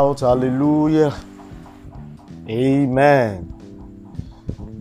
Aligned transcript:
Out, 0.00 0.20
hallelujah. 0.20 1.14
Amen. 2.48 3.52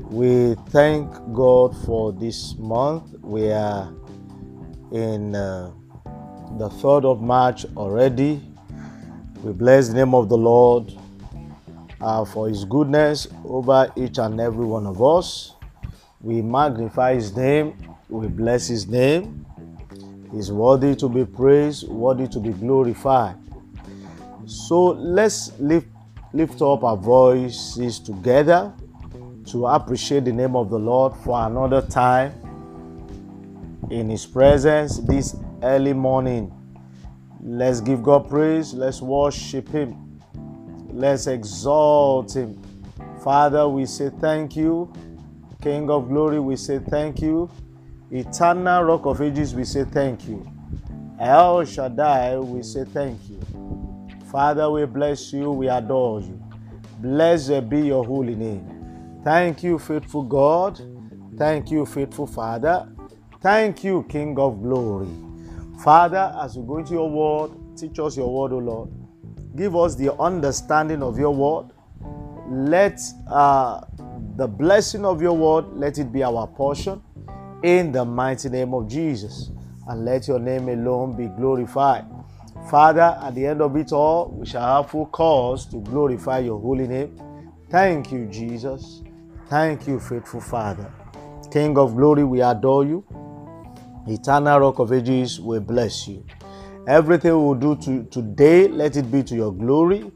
We 0.10 0.56
thank 0.70 1.12
God 1.34 1.76
for 1.86 2.14
this 2.14 2.56
month. 2.58 3.04
We 3.22 3.52
are 3.52 3.94
in 4.94 5.36
uh, 5.36 5.74
the 6.58 6.70
3rd 6.70 7.04
of 7.04 7.22
March 7.22 7.66
already. 7.76 8.42
We 9.44 9.52
bless 9.52 9.90
the 9.90 9.96
name 9.96 10.16
of 10.16 10.30
the 10.30 10.38
Lord 10.38 10.94
uh, 12.00 12.24
for 12.24 12.48
His 12.48 12.64
goodness 12.64 13.28
over 13.44 13.92
each 13.98 14.20
and 14.20 14.40
every 14.40 14.66
one 14.66 14.88
of 14.88 15.04
us. 15.04 15.56
We 16.22 16.42
magnify 16.42 17.16
His 17.16 17.36
name, 17.36 17.76
we 18.08 18.28
bless 18.30 18.68
His 18.68 18.88
name. 18.88 19.46
He's 20.32 20.50
worthy 20.50 20.96
to 20.96 21.10
be 21.10 21.26
praised, 21.26 21.90
worthy 21.90 22.30
to 22.30 22.40
be 22.40 22.52
glorified. 22.52 23.36
So 24.50 24.94
let's 24.98 25.52
lift, 25.60 25.90
lift 26.34 26.60
up 26.64 26.84
our 26.84 26.98
voices 26.98 28.00
together 28.00 28.74
to 29.46 29.68
appreciate 29.68 30.26
the 30.26 30.32
name 30.32 30.56
of 30.56 30.72
the 30.72 30.80
Lord 30.80 31.14
for 31.18 31.46
another 31.46 31.84
time 31.84 32.34
in 33.92 34.10
His 34.10 34.26
presence 34.26 34.98
this 35.02 35.36
early 35.62 35.94
morning. 35.94 36.52
Let's 37.44 37.80
give 37.80 38.02
God 38.02 38.28
praise, 38.28 38.74
let's 38.74 39.04
worship 39.04 39.70
Him, 39.70 40.20
let's 40.90 41.28
exalt 41.28 42.36
Him. 42.36 42.60
Father, 43.24 43.70
we 43.70 43.86
say 43.86 44.10
thank 44.20 44.56
you. 44.56 44.92
King 45.62 45.92
of 45.92 46.10
glory, 46.10 46.40
we 46.40 46.56
say 46.56 46.80
thank 46.80 47.22
you. 47.22 47.52
Eternal 48.10 48.84
Rock 48.84 49.06
of 49.06 49.22
Ages, 49.22 49.54
we 49.54 49.64
say 49.64 49.84
thank 49.84 50.28
you. 50.28 50.44
El 51.20 51.66
Shaddai, 51.66 52.40
we 52.40 52.64
say 52.64 52.84
thank 52.86 53.20
you. 53.30 53.59
Father, 54.32 54.70
we 54.70 54.86
bless 54.86 55.34
you, 55.34 55.52
we 55.52 55.68
adore 55.70 56.22
you. 56.22 56.40
Blessed 57.00 57.68
be 57.68 57.82
your 57.82 58.06
holy 58.06 58.36
name. 58.36 59.22
Thank 59.24 59.64
you, 59.64 59.80
faithful 59.80 60.24
God. 60.24 60.80
Thank 61.36 61.72
you, 61.72 61.86
faithful 61.86 62.28
Father. 62.28 62.88
Thank 63.42 63.84
you, 63.84 64.06
King 64.08 64.38
of 64.38 64.62
glory. 64.62 65.10
Father, 65.84 66.36
as 66.44 66.58
we 66.58 66.68
go 66.68 66.78
into 66.78 66.94
your 66.94 67.10
word, 67.10 67.52
teach 67.76 67.98
us 68.00 68.18
your 68.18 68.32
word, 68.32 68.54
O 68.54 68.58
Lord. 68.60 68.90
Give 69.56 69.76
us 69.76 69.96
the 69.96 70.14
understanding 70.20 71.02
of 71.02 71.18
your 71.18 71.34
word. 71.34 71.72
Let 72.50 73.02
uh, 73.28 73.82
the 74.36 74.48
blessing 74.48 75.06
of 75.06 75.22
your 75.22 75.36
word, 75.36 75.74
let 75.74 75.98
it 75.98 76.12
be 76.12 76.24
our 76.24 76.46
portion 76.46 77.02
in 77.64 77.92
the 77.92 78.06
mighty 78.06 78.50
name 78.50 78.74
of 78.74 78.88
Jesus. 78.88 79.52
And 79.88 80.06
let 80.06 80.28
your 80.28 80.40
name 80.40 80.70
alone 80.70 81.16
be 81.18 81.28
glorified. 81.28 82.06
Father, 82.70 83.18
at 83.24 83.34
the 83.34 83.48
end 83.48 83.62
of 83.62 83.76
it 83.76 83.92
all, 83.92 84.30
we 84.30 84.46
shall 84.46 84.84
have 84.84 84.92
full 84.92 85.08
cause 85.08 85.66
to 85.68 85.78
glorify 85.78 86.40
your 86.40 86.60
holy 86.60 86.88
name. 86.88 87.20
Thank 87.70 88.12
you, 88.12 88.28
Jesus. 88.28 89.02
Thank 89.48 89.88
you, 89.88 90.00
faithful 90.00 90.42
Father. 90.42 90.92
King 91.52 91.78
of 91.80 91.96
glory, 91.96 92.24
we 92.24 92.42
adore 92.42 92.86
you. 92.86 93.04
Eternal 94.08 94.60
Rock 94.60 94.78
of 94.78 94.94
Ages, 94.94 95.42
we 95.42 95.60
bless 95.60 96.08
you. 96.08 96.24
Everything 96.88 97.32
we 97.32 97.44
will 97.44 97.56
do 97.56 97.76
to, 97.78 98.04
today, 98.06 98.68
let 98.68 98.96
it 98.98 99.12
be 99.12 99.24
to 99.24 99.36
your 99.36 99.52
glory 99.52 100.12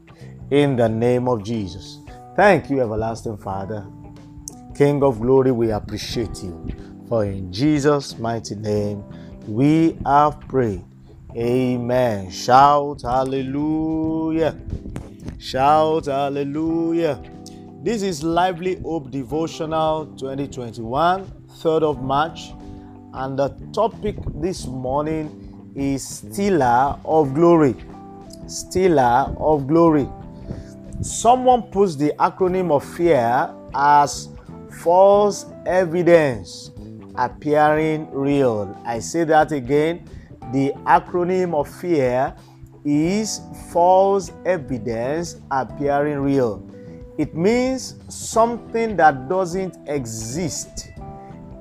in 0.50 0.76
the 0.76 0.88
name 0.88 1.28
of 1.28 1.42
Jesus. 1.42 1.98
Thank 2.36 2.70
you, 2.70 2.80
everlasting 2.80 3.36
Father. 3.36 3.84
King 4.76 5.02
of 5.02 5.20
glory, 5.20 5.50
we 5.50 5.72
appreciate 5.72 6.42
you. 6.42 6.68
For 7.08 7.24
in 7.24 7.52
Jesus' 7.52 8.16
mighty 8.18 8.54
name 8.54 9.04
we 9.46 9.98
have 10.06 10.40
prayed. 10.42 10.84
Amen. 11.36 12.30
Shout 12.30 13.02
hallelujah. 13.02 14.56
Shout 15.36 16.06
hallelujah. 16.06 17.20
This 17.82 18.02
is 18.02 18.22
Lively 18.22 18.76
Hope 18.76 19.10
Devotional 19.10 20.06
2021, 20.16 21.26
3rd 21.58 21.82
of 21.82 22.02
March. 22.04 22.52
And 23.14 23.36
the 23.36 23.48
topic 23.72 24.14
this 24.36 24.66
morning 24.66 25.72
is 25.74 26.06
Stealer 26.06 26.96
of 27.04 27.34
Glory. 27.34 27.74
Stealer 28.46 29.34
of 29.36 29.66
Glory. 29.66 30.08
Someone 31.00 31.62
puts 31.62 31.96
the 31.96 32.12
acronym 32.20 32.70
of 32.70 32.84
fear 32.94 33.52
as 33.74 34.28
false 34.82 35.46
evidence 35.66 36.70
appearing 37.16 38.08
real. 38.12 38.80
I 38.86 39.00
say 39.00 39.24
that 39.24 39.50
again. 39.50 40.08
The 40.54 40.72
acronym 40.86 41.52
of 41.52 41.66
fear 41.66 42.32
is 42.84 43.40
false 43.72 44.30
evidence 44.46 45.40
appearing 45.50 46.20
real. 46.20 46.64
It 47.18 47.34
means 47.34 47.96
something 48.08 48.94
that 48.94 49.28
doesn't 49.28 49.76
exist 49.88 50.92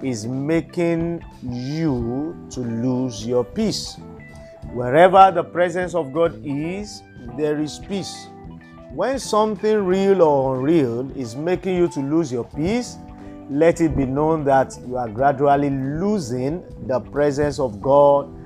is 0.03 0.27
making 0.27 1.25
you 1.41 2.37
to 2.51 2.59
lose 2.59 3.25
your 3.25 3.43
peace. 3.43 3.97
Wherever 4.73 5.31
the 5.31 5.43
presence 5.43 5.95
of 5.95 6.13
God 6.13 6.39
is, 6.45 7.01
there 7.35 7.59
is 7.59 7.79
peace. 7.79 8.27
When 8.93 9.17
something 9.17 9.85
real 9.87 10.21
or 10.21 10.57
unreal 10.57 11.09
is 11.17 11.35
making 11.35 11.77
you 11.77 11.87
to 11.87 11.99
lose 11.99 12.31
your 12.31 12.43
peace, 12.43 12.97
let 13.49 13.81
it 13.81 13.97
be 13.97 14.05
known 14.05 14.43
that 14.43 14.77
you 14.87 14.97
are 14.97 15.09
gradually 15.09 15.71
losing 15.71 16.63
the 16.85 16.99
presence 16.99 17.57
of 17.57 17.81
God 17.81 18.42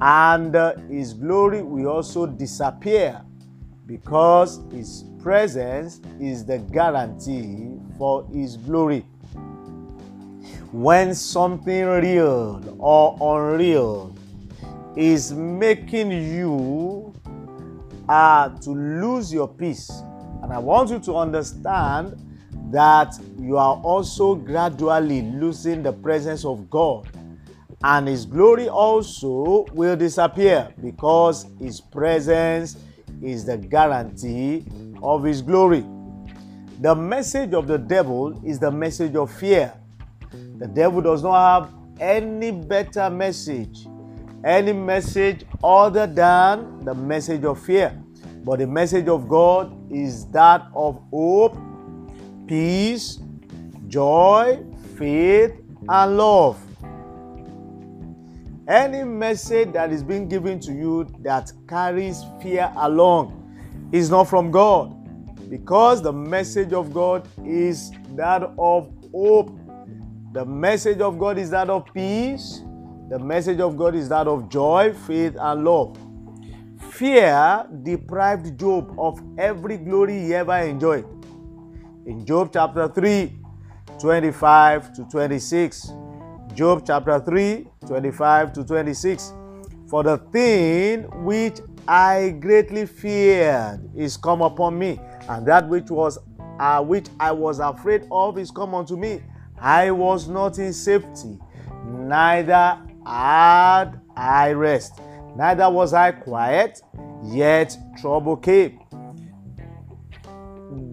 and 0.00 0.54
His 0.88 1.12
glory 1.14 1.62
will 1.62 1.88
also 1.88 2.26
disappear 2.26 3.20
because 3.86 4.60
His 4.72 5.04
presence 5.22 6.00
is 6.20 6.44
the 6.44 6.58
guarantee 6.58 7.76
for 7.98 8.26
His 8.32 8.56
glory. 8.56 9.04
When 10.72 11.14
something 11.14 11.84
real 11.84 12.76
or 12.78 13.16
unreal 13.20 14.14
is 14.96 15.32
making 15.32 16.12
you 16.12 17.12
uh, 18.08 18.48
to 18.60 18.70
lose 18.70 19.32
your 19.32 19.48
peace, 19.48 19.90
and 20.42 20.52
I 20.52 20.58
want 20.58 20.90
you 20.90 20.98
to 21.00 21.16
understand 21.16 22.16
that 22.70 23.18
you 23.38 23.56
are 23.56 23.76
also 23.82 24.34
gradually 24.34 25.22
losing 25.22 25.82
the 25.82 25.92
presence 25.92 26.44
of 26.44 26.70
God. 26.70 27.08
And 27.82 28.08
His 28.08 28.26
glory 28.26 28.68
also 28.68 29.64
will 29.72 29.96
disappear 29.96 30.72
because 30.82 31.46
His 31.58 31.80
presence 31.80 32.76
is 33.22 33.44
the 33.46 33.56
guarantee 33.56 34.64
of 35.02 35.24
His 35.24 35.40
glory. 35.40 35.84
The 36.80 36.94
message 36.94 37.54
of 37.54 37.66
the 37.66 37.78
devil 37.78 38.40
is 38.44 38.58
the 38.58 38.70
message 38.70 39.14
of 39.14 39.30
fear. 39.30 39.72
The 40.58 40.66
devil 40.66 41.00
does 41.00 41.22
not 41.22 41.62
have 41.62 41.74
any 42.00 42.50
better 42.50 43.10
message, 43.10 43.86
any 44.44 44.72
message 44.72 45.44
other 45.62 46.06
than 46.06 46.84
the 46.84 46.94
message 46.94 47.44
of 47.44 47.60
fear. 47.62 47.98
But 48.44 48.60
the 48.60 48.66
message 48.66 49.08
of 49.08 49.28
God 49.28 49.74
is 49.92 50.26
that 50.28 50.66
of 50.74 51.00
hope, 51.10 51.58
peace, 52.46 53.18
joy, 53.88 54.64
faith, 54.96 55.52
and 55.88 56.16
love. 56.16 56.58
Any 58.70 59.02
message 59.02 59.72
that 59.72 59.90
is 59.90 60.04
being 60.04 60.28
given 60.28 60.60
to 60.60 60.72
you 60.72 61.04
that 61.22 61.52
carries 61.66 62.22
fear 62.40 62.72
along 62.76 63.90
is 63.90 64.10
not 64.10 64.28
from 64.28 64.52
God 64.52 64.94
because 65.50 66.00
the 66.02 66.12
message 66.12 66.72
of 66.72 66.94
God 66.94 67.26
is 67.44 67.90
that 68.14 68.44
of 68.56 68.92
hope. 69.10 69.58
The 70.32 70.44
message 70.44 71.00
of 71.00 71.18
God 71.18 71.36
is 71.36 71.50
that 71.50 71.68
of 71.68 71.92
peace. 71.92 72.60
The 73.08 73.18
message 73.18 73.58
of 73.58 73.76
God 73.76 73.96
is 73.96 74.08
that 74.10 74.28
of 74.28 74.48
joy, 74.48 74.94
faith, 75.08 75.34
and 75.36 75.64
love. 75.64 75.98
Fear 76.92 77.66
deprived 77.82 78.56
Job 78.56 78.94
of 79.00 79.20
every 79.36 79.78
glory 79.78 80.26
he 80.26 80.34
ever 80.34 80.58
enjoyed 80.58 81.06
in 82.06 82.24
Job 82.24 82.50
chapter 82.52 82.86
3, 82.86 83.32
25 83.98 84.92
to 84.92 85.04
26. 85.10 85.90
Job 86.54 86.82
chapter 86.84 87.20
3, 87.20 87.66
25 87.86 88.52
to 88.54 88.64
26. 88.64 89.32
For 89.88 90.02
the 90.02 90.18
thing 90.32 91.02
which 91.24 91.60
I 91.86 92.36
greatly 92.40 92.86
feared 92.86 93.88
is 93.96 94.16
come 94.16 94.42
upon 94.42 94.78
me, 94.78 95.00
and 95.28 95.46
that 95.46 95.68
which 95.68 95.90
was 95.90 96.18
uh, 96.58 96.82
which 96.82 97.06
I 97.18 97.32
was 97.32 97.58
afraid 97.58 98.06
of 98.10 98.38
is 98.38 98.50
come 98.50 98.74
unto 98.74 98.96
me. 98.96 99.22
I 99.58 99.90
was 99.90 100.28
not 100.28 100.58
in 100.58 100.72
safety, 100.72 101.38
neither 101.86 102.78
had 103.06 104.00
I 104.16 104.52
rest, 104.52 105.00
neither 105.36 105.70
was 105.70 105.94
I 105.94 106.12
quiet, 106.12 106.80
yet 107.24 107.76
trouble 108.00 108.36
came. 108.36 108.80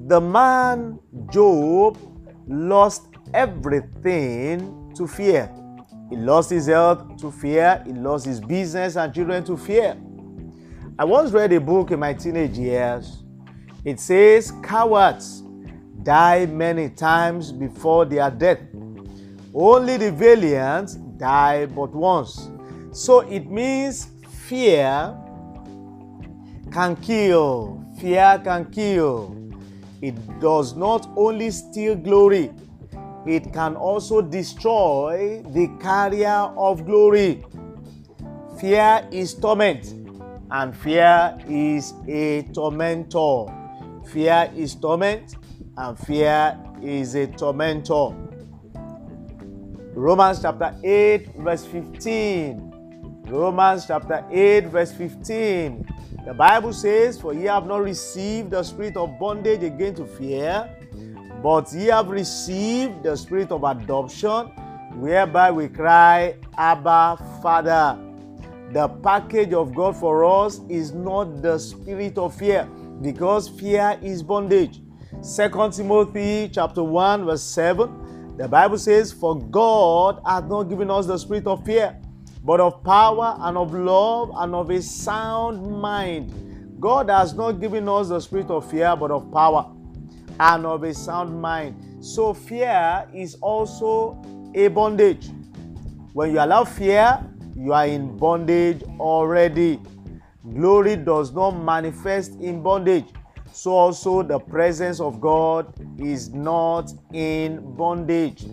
The 0.08 0.22
man 0.22 1.00
Job 1.32 1.98
lost 2.48 3.08
everything 3.34 4.87
to 4.98 5.08
fear. 5.08 5.52
He 6.10 6.16
lost 6.16 6.50
his 6.50 6.68
health 6.68 7.18
to 7.18 7.32
fear, 7.32 7.84
he 7.86 7.94
lost 7.94 8.26
his 8.26 8.40
business 8.40 8.96
and 8.96 9.14
children 9.14 9.44
to 9.46 9.58
fear. 9.58 9.98
I 11.00 11.06
once 11.06 11.32
read 11.32 11.54
a 11.54 11.60
book 11.60 11.92
in 11.92 12.00
my 12.00 12.14
teenage 12.14 12.58
years 12.58 13.24
It 13.86 14.00
says, 14.00 14.52
Cowards 14.64 15.44
die 16.04 16.46
many 16.46 16.90
times 16.90 17.52
before 17.52 18.06
their 18.06 18.30
death. 18.32 18.60
Only 19.54 19.98
the 19.98 20.12
valiant 20.12 21.18
die 21.18 21.68
but 21.68 21.94
once. 21.94 22.50
So 22.92 23.22
it 23.22 23.50
means 23.50 24.08
fear 24.48 25.16
can 26.72 26.96
kill. 26.98 27.84
Fear 28.00 28.42
can 28.44 28.66
kill. 28.72 29.36
It 30.02 30.16
does 30.40 30.76
not 30.76 31.08
only 31.16 31.50
steal 31.52 31.96
glory, 31.96 32.52
it 33.28 33.52
can 33.54 33.76
also 33.76 34.22
destroy 34.22 35.44
the 35.50 35.68
carrier 35.82 36.52
of 36.58 36.86
glory. 36.86 37.44
Fear 38.60 39.08
is 39.12 39.34
torment, 39.34 39.94
and 40.50 40.76
fear 40.76 41.38
is 41.48 41.94
a 42.08 42.44
tormentor. 42.54 43.54
Fear 44.08 44.52
is 44.56 44.76
torment, 44.76 45.36
and 45.76 46.00
fear 46.00 46.58
is 46.82 47.16
a 47.16 47.28
tormentor. 47.28 48.16
Romans 49.94 50.42
chapter 50.42 50.76
8, 50.84 51.36
verse 51.38 51.66
15. 51.66 53.24
Romans 53.28 53.86
chapter 53.88 54.24
8, 54.32 54.68
verse 54.68 54.94
15. 54.94 55.86
The 56.26 56.34
Bible 56.34 56.72
says, 56.72 57.20
For 57.20 57.34
ye 57.34 57.46
have 57.46 57.66
not 57.68 57.82
received 57.82 58.52
the 58.52 58.64
spirit 58.64 58.96
of 58.96 59.20
bondage 59.20 59.64
again 59.64 59.96
to 59.96 60.06
fear, 60.06 60.70
but 61.42 61.72
ye 61.74 61.86
have 61.86 62.10
received 62.10 63.04
the 63.04 63.16
spirit 63.16 63.52
of 63.52 63.64
adoption, 63.64 64.48
whereby 65.00 65.52
we 65.52 65.68
cry, 65.68 66.36
Abba, 66.58 67.18
Father. 67.42 68.00
The 68.74 68.88
package 68.88 69.54
of 69.54 69.74
God 69.76 69.96
for 69.96 70.26
us 70.26 70.62
is 70.68 70.92
not 70.92 71.42
the 71.42 71.58
spirit 71.58 72.18
of 72.18 72.36
fear, 72.36 72.68
because 73.02 73.48
fear 73.48 73.98
is 74.02 74.24
bondage. 74.24 74.82
Second 75.22 75.74
Timothy 75.74 76.50
chapter 76.52 76.84
1, 76.84 77.26
verse 77.26 77.44
7. 77.44 78.36
The 78.38 78.48
Bible 78.48 78.78
says, 78.78 79.12
For 79.12 79.40
God 79.40 80.22
hath 80.26 80.46
not 80.46 80.64
given 80.64 80.92
us 80.92 81.06
the 81.06 81.18
spirit 81.18 81.48
of 81.48 81.66
fear, 81.66 81.98
but 82.44 82.60
of 82.60 82.84
power 82.84 83.36
and 83.40 83.58
of 83.58 83.74
love 83.74 84.32
and 84.36 84.54
of 84.54 84.70
a 84.70 84.82
sound 84.82 85.82
mind. 85.82 86.78
God 86.80 87.10
has 87.10 87.34
not 87.34 87.54
given 87.54 87.90
us 87.90 88.10
the 88.10 88.20
spirit 88.20 88.52
of 88.52 88.70
fear, 88.70 88.96
but 88.96 89.12
of 89.12 89.32
power 89.32 89.74
and 90.40 90.66
of 90.66 90.84
a 90.84 90.94
sound 90.94 91.42
mind. 91.42 91.76
So, 92.04 92.34
fear 92.34 93.08
is 93.14 93.36
also 93.36 94.22
a 94.54 94.68
bondage. 94.68 95.30
When 96.14 96.32
you 96.34 96.40
allow 96.40 96.64
fear, 96.64 97.20
you 97.56 97.74
are 97.74 97.88
in 97.88 98.18
bondage 98.18 98.84
already. 99.00 99.80
Glory 100.54 100.96
does 100.96 101.34
not 101.34 101.52
manifest 101.52 102.34
in 102.40 102.62
bondage. 102.62 103.06
So, 103.52 103.72
also, 103.72 104.24
the 104.24 104.40
presence 104.40 105.00
of 105.00 105.20
God 105.20 105.74
is 106.00 106.30
not 106.30 106.92
in 107.14 107.76
bondage. 107.76 108.46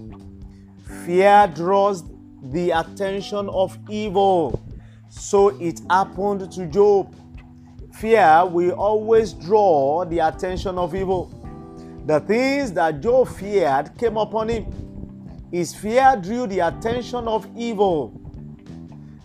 Fear 1.05 1.53
draws 1.55 2.05
the 2.53 2.71
attention 2.71 3.49
of 3.51 3.77
evil. 3.89 4.61
So 5.09 5.49
it 5.61 5.81
happened 5.89 6.51
to 6.53 6.67
Job. 6.67 7.15
Fear 7.95 8.47
will 8.47 8.73
always 8.73 9.33
draw 9.33 10.05
the 10.05 10.19
attention 10.19 10.77
of 10.77 10.95
evil. 10.95 11.33
The 12.07 12.21
things 12.21 12.73
that 12.73 13.01
Job 13.01 13.29
feared 13.29 13.97
came 13.97 14.19
upon 14.19 14.51
him. 14.51 14.67
His 15.51 15.75
fear 15.75 16.21
drew 16.23 16.47
the 16.47 16.61
attention 16.61 17.27
of 17.27 17.49
evil. 17.57 18.21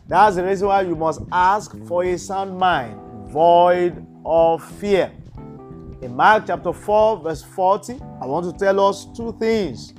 That's 0.08 0.38
the 0.38 0.46
reason 0.46 0.70
why 0.70 0.82
you 0.82 0.96
must 0.96 1.22
ask 1.32 1.76
for 1.86 2.06
a 2.06 2.18
sound 2.18 2.58
mind, 2.58 2.98
void 3.30 4.06
of 4.26 4.64
fear. 4.80 5.12
In 6.02 6.16
Mark 6.16 6.46
chapter 6.48 6.72
4, 6.72 7.18
verse 7.22 7.44
40, 7.44 8.00
I 8.22 8.26
want 8.26 8.46
to 8.46 8.58
tell 8.58 8.80
us 8.80 9.06
two 9.16 9.36
things 9.38 9.94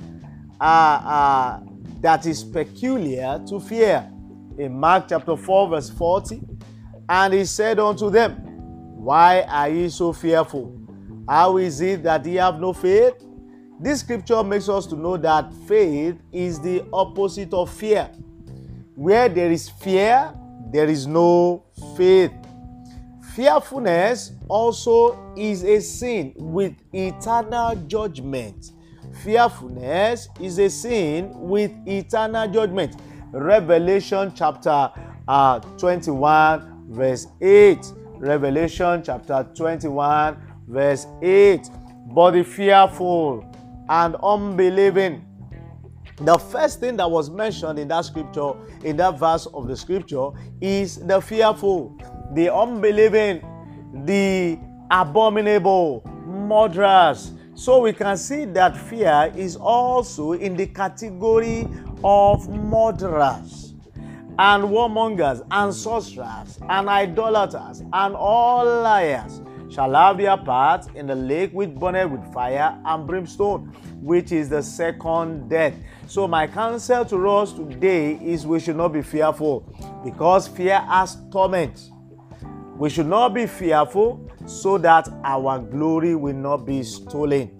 uh, 0.59 0.63
uh, 0.63 1.59
that 1.99 2.25
is 2.25 2.43
peculiar 2.43 3.39
to 3.47 3.59
fear. 3.59 4.11
In 4.57 4.79
Mark 4.79 5.05
chapter 5.07 5.37
4, 5.37 5.69
verse 5.69 5.89
40, 5.91 6.41
and 7.07 7.33
he 7.33 7.45
said 7.45 7.79
unto 7.79 8.09
them, 8.09 8.37
Why 8.97 9.43
are 9.43 9.69
ye 9.69 9.89
so 9.89 10.13
fearful? 10.13 10.80
How 11.27 11.57
is 11.57 11.81
it 11.81 12.03
that 12.03 12.25
ye 12.25 12.35
have 12.35 12.59
no 12.59 12.73
faith? 12.73 13.13
This 13.79 14.01
scripture 14.01 14.43
makes 14.43 14.69
us 14.69 14.85
to 14.87 14.95
know 14.95 15.17
that 15.17 15.53
faith 15.67 16.15
is 16.31 16.59
the 16.59 16.85
opposite 16.93 17.53
of 17.53 17.71
fear. 17.71 18.09
Where 18.95 19.27
there 19.27 19.51
is 19.51 19.69
fear, 19.69 20.33
there 20.71 20.87
is 20.87 21.07
no 21.07 21.63
faith. 21.97 22.31
Fearfulness 23.35 24.33
also 24.47 25.33
is 25.35 25.63
a 25.63 25.79
sin 25.79 26.33
with 26.35 26.73
eternal 26.93 27.75
judgment. 27.87 28.71
Fearfulness 29.23 30.27
is 30.39 30.59
a 30.59 30.69
sin 30.69 31.31
with 31.33 31.71
eternal 31.87 32.47
judgment. 32.51 32.95
Revelation 33.31 34.33
chapter 34.35 34.91
uh, 35.27 35.59
21, 35.77 36.87
verse 36.89 37.27
8. 37.39 37.79
Revelation 38.17 39.01
chapter 39.03 39.47
21, 39.55 40.37
verse 40.71 41.05
8. 41.21 41.69
But 42.13 42.31
the 42.31 42.43
fearful 42.43 43.45
and 43.89 44.15
unbelieving. 44.23 45.25
The 46.17 46.37
first 46.37 46.79
thing 46.79 46.97
that 46.97 47.09
was 47.09 47.29
mentioned 47.29 47.79
in 47.79 47.87
that 47.89 48.05
scripture, 48.05 48.53
in 48.83 48.95
that 48.97 49.19
verse 49.19 49.47
of 49.47 49.67
the 49.67 49.75
scripture, 49.75 50.29
is 50.61 50.97
the 50.97 51.21
fearful, 51.21 51.97
the 52.33 52.53
unbelieving, 52.53 53.41
the 54.05 54.59
abominable, 54.91 56.03
murderers. 56.25 57.33
So 57.55 57.81
we 57.81 57.93
can 57.93 58.17
see 58.17 58.45
that 58.45 58.77
fear 58.77 59.31
is 59.35 59.55
also 59.55 60.33
in 60.33 60.55
the 60.55 60.67
category 60.67 61.67
of 62.03 62.47
murderers 62.49 63.73
and 64.39 64.63
warmongers 64.63 65.45
and 65.51 65.73
sorcerers 65.73 66.59
and 66.69 66.87
idolaters 66.87 67.81
and 67.93 68.15
all 68.15 68.65
liars 68.65 69.41
shall 69.71 69.93
have 69.93 70.17
their 70.17 70.37
part 70.37 70.93
in 70.95 71.07
the 71.07 71.15
lake 71.15 71.51
which 71.51 71.69
burneth 71.69 72.11
with 72.11 72.33
fire 72.33 72.77
and 72.85 73.07
brimstone, 73.07 73.67
which 74.01 74.31
is 74.31 74.49
the 74.49 74.61
second 74.61 75.49
death. 75.49 75.73
So, 76.07 76.27
my 76.27 76.45
counsel 76.45 77.05
to 77.05 77.29
us 77.29 77.53
today 77.53 78.15
is 78.15 78.45
we 78.45 78.59
should 78.59 78.75
not 78.75 78.89
be 78.89 79.01
fearful 79.01 79.61
because 80.03 80.47
fear 80.47 80.79
has 80.79 81.17
torment. 81.31 81.89
We 82.75 82.89
should 82.89 83.07
not 83.07 83.33
be 83.33 83.47
fearful 83.47 84.29
so 84.45 84.77
that 84.79 85.07
our 85.23 85.59
glory 85.59 86.15
will 86.15 86.35
not 86.35 86.65
be 86.65 86.83
stolen. 86.83 87.51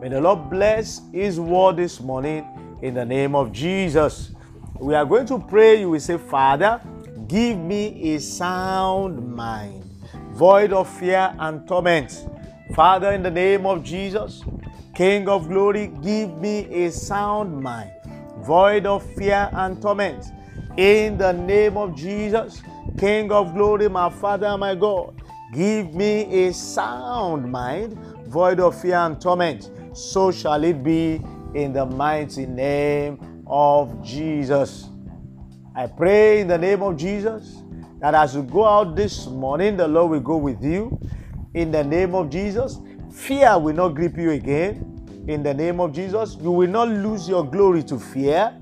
May 0.00 0.08
the 0.08 0.20
Lord 0.20 0.48
bless 0.48 1.02
His 1.12 1.38
word 1.38 1.76
this 1.76 2.00
morning 2.00 2.46
in 2.80 2.94
the 2.94 3.04
name 3.04 3.34
of 3.34 3.52
Jesus. 3.52 4.30
We 4.78 4.94
are 4.94 5.04
going 5.04 5.26
to 5.26 5.38
pray. 5.38 5.80
You 5.80 5.90
will 5.90 6.00
say, 6.00 6.16
Father, 6.16 6.80
give 7.28 7.58
me 7.58 8.14
a 8.14 8.20
sound 8.20 9.36
mind 9.36 9.89
void 10.32 10.72
of 10.72 10.88
fear 10.98 11.34
and 11.38 11.66
torment. 11.66 12.26
Father, 12.74 13.12
in 13.12 13.22
the 13.22 13.30
name 13.30 13.66
of 13.66 13.82
Jesus, 13.82 14.42
King 14.94 15.28
of 15.28 15.48
glory, 15.48 15.88
give 16.02 16.36
me 16.38 16.66
a 16.84 16.90
sound 16.90 17.60
mind, 17.60 17.90
void 18.38 18.86
of 18.86 19.02
fear 19.14 19.50
and 19.52 19.80
torment. 19.80 20.26
In 20.76 21.18
the 21.18 21.32
name 21.32 21.76
of 21.76 21.94
Jesus, 21.96 22.62
King 22.98 23.32
of 23.32 23.54
glory, 23.54 23.88
my 23.88 24.08
Father, 24.10 24.56
my 24.56 24.74
God, 24.74 25.20
give 25.52 25.94
me 25.94 26.46
a 26.46 26.52
sound 26.52 27.50
mind, 27.50 27.98
void 28.26 28.60
of 28.60 28.80
fear 28.80 28.96
and 28.96 29.20
torment. 29.20 29.70
So 29.92 30.30
shall 30.30 30.62
it 30.64 30.82
be 30.82 31.20
in 31.54 31.72
the 31.72 31.84
mighty 31.84 32.46
name 32.46 33.44
of 33.46 34.02
Jesus. 34.02 34.88
I 35.74 35.86
pray 35.86 36.40
in 36.40 36.48
the 36.48 36.58
name 36.58 36.82
of 36.82 36.96
Jesus 36.96 37.62
that 38.00 38.14
as 38.14 38.34
you 38.34 38.42
go 38.42 38.66
out 38.66 38.96
this 38.96 39.26
morning, 39.26 39.76
the 39.76 39.86
Lord 39.86 40.10
will 40.10 40.20
go 40.20 40.36
with 40.36 40.62
you. 40.62 40.98
In 41.54 41.70
the 41.70 41.84
name 41.84 42.14
of 42.14 42.30
Jesus, 42.30 42.78
fear 43.12 43.58
will 43.58 43.74
not 43.74 43.90
grip 43.90 44.16
you 44.16 44.30
again. 44.30 45.24
In 45.28 45.42
the 45.42 45.52
name 45.52 45.80
of 45.80 45.92
Jesus, 45.92 46.36
you 46.40 46.50
will 46.50 46.68
not 46.68 46.88
lose 46.88 47.28
your 47.28 47.44
glory 47.44 47.82
to 47.84 47.98
fear. 47.98 48.54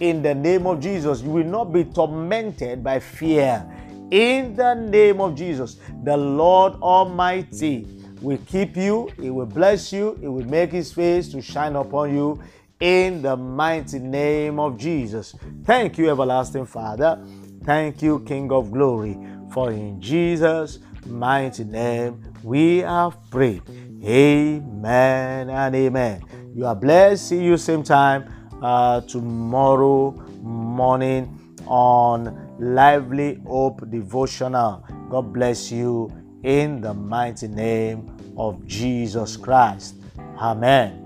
In 0.00 0.22
the 0.22 0.34
name 0.34 0.66
of 0.66 0.80
Jesus, 0.80 1.22
you 1.22 1.30
will 1.30 1.44
not 1.44 1.72
be 1.72 1.84
tormented 1.84 2.82
by 2.82 2.98
fear. 2.98 3.64
In 4.10 4.56
the 4.56 4.74
name 4.74 5.20
of 5.20 5.36
Jesus, 5.36 5.76
the 6.02 6.16
Lord 6.16 6.74
Almighty 6.82 7.86
will 8.20 8.38
keep 8.46 8.76
you, 8.76 9.08
He 9.20 9.30
will 9.30 9.46
bless 9.46 9.92
you, 9.92 10.18
He 10.20 10.26
will 10.26 10.46
make 10.46 10.72
His 10.72 10.92
face 10.92 11.28
to 11.28 11.40
shine 11.40 11.76
upon 11.76 12.12
you 12.12 12.42
in 12.80 13.22
the 13.22 13.36
mighty 13.36 13.98
name 13.98 14.58
of 14.58 14.78
Jesus. 14.78 15.34
Thank 15.64 15.98
you, 15.98 16.10
everlasting 16.10 16.66
Father. 16.66 17.22
Thank 17.64 18.02
you, 18.02 18.20
King 18.20 18.50
of 18.52 18.72
Glory, 18.72 19.18
for 19.52 19.70
in 19.70 20.00
Jesus' 20.00 20.78
mighty 21.06 21.64
name 21.64 22.22
we 22.42 22.78
have 22.78 23.16
prayed. 23.30 23.62
Amen 24.02 25.50
and 25.50 25.74
amen. 25.74 26.22
You 26.54 26.66
are 26.66 26.74
blessed. 26.74 27.28
See 27.28 27.42
you 27.42 27.56
same 27.56 27.82
time 27.82 28.32
uh, 28.62 29.02
tomorrow 29.02 30.12
morning 30.42 31.38
on 31.66 32.56
Lively 32.58 33.40
Hope 33.46 33.88
Devotional. 33.90 34.84
God 35.10 35.32
bless 35.32 35.70
you 35.70 36.10
in 36.42 36.80
the 36.80 36.94
mighty 36.94 37.48
name 37.48 38.10
of 38.36 38.66
Jesus 38.66 39.36
Christ. 39.36 39.96
Amen. 40.38 40.99